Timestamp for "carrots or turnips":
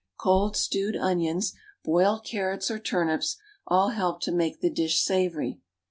2.25-3.37